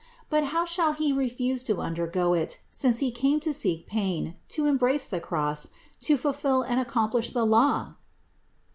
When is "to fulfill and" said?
5.99-6.81